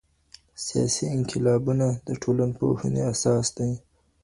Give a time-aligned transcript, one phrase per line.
[0.65, 3.71] سیاسي انقلابونه د ټولنپوهنې اساس دي.